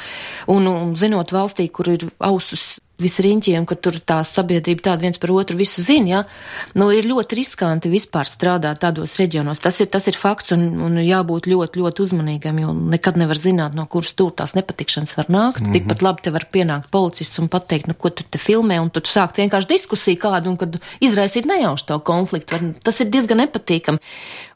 [0.47, 5.33] un, un zinot valstī, kur ir ausus visriņķiem, ka tur tā sabiedrība tāda viens par
[5.35, 6.21] otru visu zina, ja?
[6.79, 9.61] nu, ir ļoti riskanti vispār strādāt tādos reģionos.
[9.63, 13.77] Tas ir, tas ir fakts un, un jābūt ļoti, ļoti uzmanīgam, jo nekad nevar zināt,
[13.79, 15.63] no kuras tur tās nepatikšanas var nākt.
[15.63, 15.73] Mm -hmm.
[15.79, 19.01] Tikpat labi te var pienākt policists un pateikt, nu, ko tu te filmē, un tu
[19.01, 22.55] sākt vienkārši diskusiju kādu, un kad izraisīt nejauši to konfliktu.
[22.55, 23.99] Var, tas ir diezgan nepatīkami.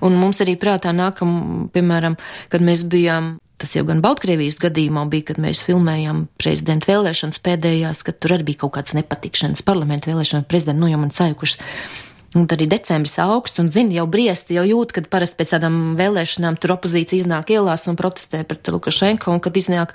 [0.01, 2.17] Un mums arī prātā nākam, piemēram,
[2.49, 8.03] kad mēs bijām Tas jau gan Baltkrievijas gadījumā bija, kad mēs filmējām prezidenta vēlēšanas pēdējās,
[8.05, 11.63] kad tur arī bija kaut kāds nepatikšanas parlamenta vēlēšana prezidenta, nu jau man sajukušas.
[12.37, 15.79] Un tad ir decembris augsts, un zini, jau briesti, jau jūt, kad parasti pēc tādām
[15.97, 19.95] vēlēšanām tur opozīcija iznāk ielās un protestē pret Lukašenko, un kad iznāk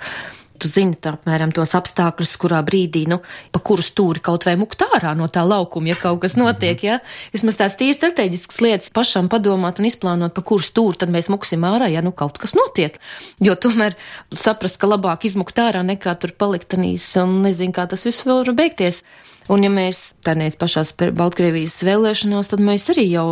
[0.60, 3.20] tu zini tā, apmēram tos apstākļus, kurā brīdī, nu,
[3.54, 7.00] pa kuru stūri kaut vai mukt ārā no tā laukuma, ja kaut kas notiek, ja?
[7.34, 11.66] Vismaz tās tīri strateģiskas lietas pašam padomāt un izplānot, pa kuru stūri tad mēs muksim
[11.68, 13.00] ārā, ja nu kaut kas notiek.
[13.42, 13.96] Jo tomēr
[14.30, 18.44] saprast, ka labāk izmukt ārā nekā tur palikt tanīs un nezinu, kā tas viss vēl
[18.44, 19.02] var beigties.
[19.50, 23.26] Un ja mēs tādā pašās Baltkrievijas vēlēšanās, tad mēs arī jau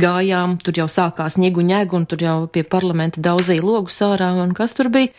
[0.00, 4.56] gājām, tur jau sākās ņegu ņegu, un tur jau pie parlamenta daudzīja logus ārā, un
[4.56, 5.12] kas tur bija.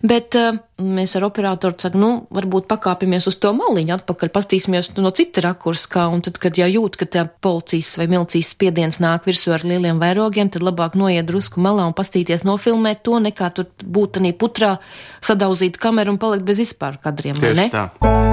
[0.00, 5.12] Bet uh, mēs ar operatoru sakām, nu, varbūt pakāpjamies uz to maliņu, atpakaļ pastīsimies no
[5.16, 9.52] cita rakurskā, un tad, kad jau jūt, ka tā policijas vai milicijas spiediens nāk virsū
[9.56, 14.16] ar lieliem vairogiem, tad labāk noiet drusku malā un pastīties nofilmēt to, nekā tur būt
[14.16, 14.78] tanī putrā,
[15.20, 17.68] sadauzīt kameru un palikt bez vispār kadriem, Tieši?
[17.76, 18.29] Tā.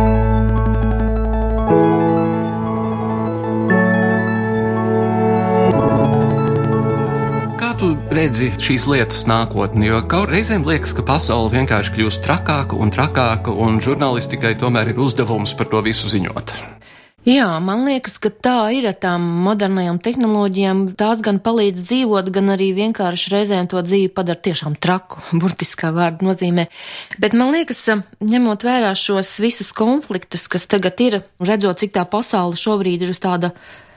[8.17, 9.91] Redzi šīs lietas nākotni?
[9.91, 15.01] Jo kaut reizēm liekas, ka pasaule vienkārši kļūst trakāka un trakāka, un žurnālistikai tomēr ir
[15.06, 16.56] uzdevums par to visu ziņot.
[17.27, 20.86] Jā, man liekas, ka tā ir ar tām modernajām tehnoloģijām.
[20.95, 26.23] Tās gan palīdz dzīvot, gan arī vienkārši reizēm to dzīvi padara tiešām traku, burtiskā vārda
[26.23, 26.69] nozīmē.
[27.19, 27.84] Bet man liekas,
[28.23, 33.19] ņemot vērā šos visus konfliktus, kas tagad ir, redzot, cik tā pasaule šobrīd ir uz
[33.19, 33.51] tāda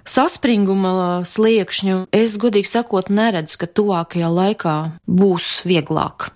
[0.09, 6.31] saspringuma sliekšņu, es godīgi sakot neredzu, ka tuvākajā laikā būs vieglāk.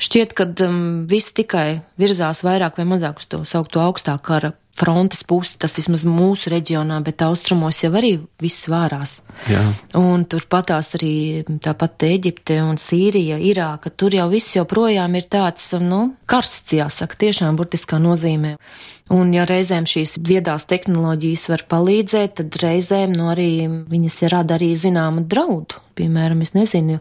[0.00, 0.80] Šķiet, ka um,
[1.10, 6.04] viss tikai virzās vairāk vai mazāk uz to saukto augstā kara frontes pusi, tas vismaz
[6.08, 9.18] mūsu reģionā, bet austrumos jau arī viss vārās.
[9.50, 9.62] Jā.
[9.98, 11.14] Un turpatās arī
[11.62, 17.58] tāpat Eģipte un Sīrija, Irāka, tur jau viss joprojām ir tāds, nu, karsts, jāsaka, tiešām
[17.60, 18.56] burtiskā nozīmē.
[19.10, 24.68] Un ja reizēm šīs viedās tehnoloģijas var palīdzēt, tad reizēm, nu, arī viņas rada arī
[24.78, 25.80] zināmu draudu.
[25.98, 27.00] Piemēram, es nezinu,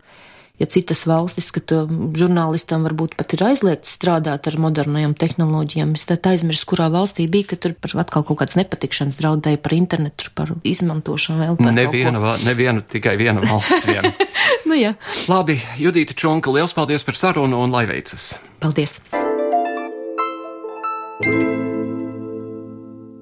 [0.59, 1.83] ja citas valstis, ka to
[2.17, 5.93] žurnālistam varbūt pat ir aizliegts strādāt ar modernajām tehnoloģijām.
[5.95, 9.77] Es tad aizmirsu, kurā valstī bija, ka tur par atkal kaut kāds nepatikšanas draudēja par
[9.77, 11.57] internetu, par izmantošanu vēl.
[11.61, 12.25] par Neviena, ko.
[12.25, 13.85] va- neviena, tikai viena valsts.
[13.85, 14.11] Viena.
[14.69, 14.91] Nu jā,
[15.29, 18.35] Labi, Judita Čunka, liels paldies par sarunu un lai veicas!
[18.61, 18.99] paldies!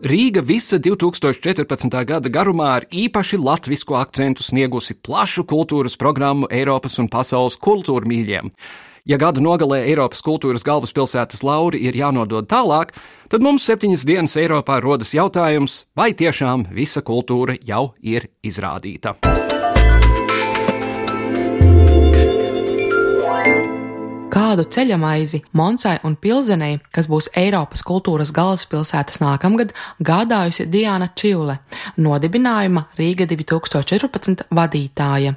[0.07, 1.91] Rīga visa 2014.
[2.07, 8.53] gada garumā ar īpaši latvisku akcentu sniegusi plašu kultūras programmu Eiropas un pasaules kultūra mīļiem.
[9.09, 12.95] Ja gada nogalē Eiropas kultūras galvaspilsētas lauri ir jānodod tālāk,
[13.27, 19.17] tad mums septiņas dienas Eiropā rodas jautājums, vai tiešām visa kultūra jau ir izrādīta.
[24.37, 31.55] Kādu ceļamaizi Monsai un Pilzenei, kas būs Eiropas kultūras galvaspilsētas nākamgad, gādājusi Diana Čivle,
[31.97, 35.33] nodibinājuma Rīga 2014 vadītāja.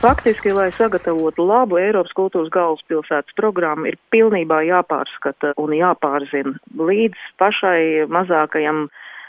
[0.00, 8.10] Faktiski, lai sagatavotu labu Eiropas kultūras galvaspilsētas programmu, ir pilnībā jāpārskata un jāpārzina līdz pašai
[8.10, 8.88] mazākajam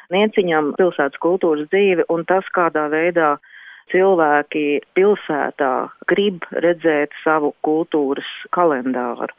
[0.10, 3.36] nieciņam pilsētas kultūras dzīve un tas, kādā veidā
[3.92, 5.76] cilvēki pilsētā
[6.12, 9.32] grib redzēt savu kultūras kalendāru.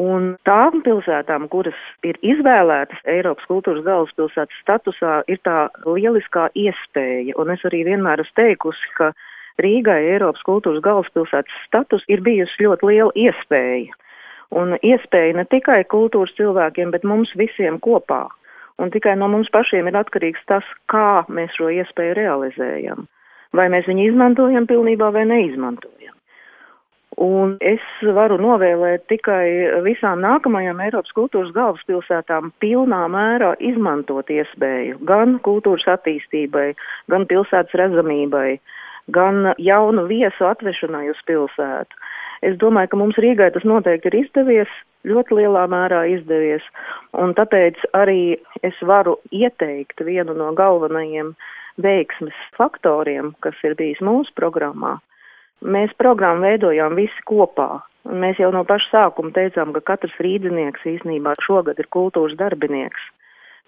[0.00, 7.34] Un tām pilsētām, kuras ir izvēlētas Eiropas kultūras galvaspilsētas statusā, ir tā lieliskā iespēja.
[7.42, 9.10] Un es arī vienmēr esmu teikusi, ka
[9.60, 13.98] Rīgai Eiropas kultūras galvaspilsētas status ir bijusi ļoti liela iespēja.
[14.50, 18.28] Un iespēja ne tikai kultūras cilvēkiem, bet mums visiem kopā.
[18.80, 23.04] Un tikai no mums pašiem ir atkarīgs tas, kā mēs šo iespēju realizējam.
[23.56, 26.14] Vai mēs viņu izmantojam pilnībā vai neizmantojam.
[27.20, 27.82] Un es
[28.16, 29.44] varu novēlēt tikai
[29.84, 36.70] visām nākamajām Eiropas kultūras galvaspilsētām pilnā mērā izmantot iespēju gan kultūras attīstībai,
[37.12, 38.60] gan pilsētas redzamībai,
[39.12, 42.00] gan jaunu viesu atvešanai uz pilsētu.
[42.46, 44.72] Es domāju, ka mums Rīgai tas noteikti ir izdevies,
[45.04, 46.64] ļoti lielā mērā izdevies,
[47.12, 51.34] un tāpēc arī es varu ieteikt vienu no galvenajiem
[51.84, 54.98] veiksmes faktoriem, kas ir bijis mūsu programmā.
[55.60, 57.82] Mēs programmu veidojām visi kopā.
[58.08, 63.02] Mēs jau no paša sākuma teicām, ka katrs rīdzinieks īsnībā šogad ir kultūras darbinieks.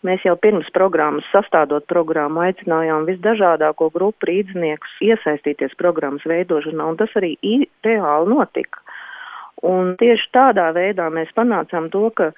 [0.03, 7.13] Mēs jau pirms programmas sastādot programmu aicinājām visdažādāko grupu rīdziniekus iesaistīties programmas veidošanā, un tas
[7.21, 7.37] arī
[7.87, 8.83] reāli notika.
[9.63, 12.33] Un tieši tādā veidā mēs panācām to, ka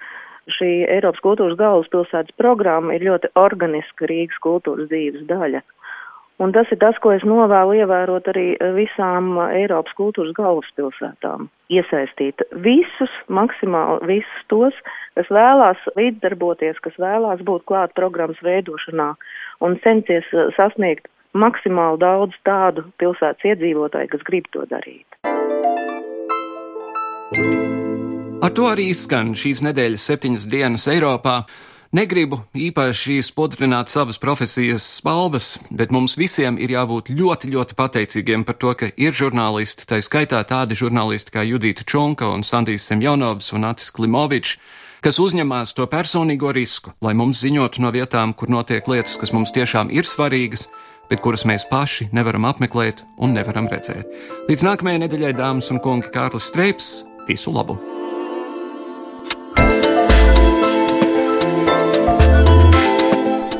[0.52, 5.62] šī Eiropas kultūras galvaspilsētas programma ir ļoti organiska Rīgas kultūras dzīves daļa.
[6.42, 11.46] Un tas ir tas, ko es novēlu ievērot arī visām Eiropas kultūras galvaspilsētām.
[11.70, 14.80] Iesaistīt visus, maksimāli visus tos,
[15.14, 19.12] kas vēlās līdzdarboties, kas vēlās būt klāt programmas veidošanā
[19.62, 21.06] un centies eh, sasniegt
[21.38, 25.22] maksimāli daudz tādu pilsētas iedzīvotāju, kas grib to darīt.
[28.44, 31.46] Ar to arī izskan šīs nedēļas septiņas dienas Eiropā.
[31.96, 38.58] Negribu īpaši spodrināt savas profesijas spalvas, bet mums visiem ir jābūt ļoti, ļoti pateicīgiem par
[38.60, 43.64] to, ka ir žurnālisti, tā skaitā tādi žurnālisti kā Judita Čunka un Sandijs Semjonovs un
[43.70, 44.58] Atis Klimovičs,
[45.00, 49.56] kas uzņemās to personīgo risku, lai mums ziņotu no vietām, kur notiek lietas, kas mums
[49.56, 50.68] tiešām ir svarīgas,
[51.08, 54.04] bet kuras mēs paši nevaram apmeklēt un nevaram redzēt.
[54.52, 57.80] Līdz nākamajai nedēļai, dāmas un kungi, Kārlis Streips, visu labu!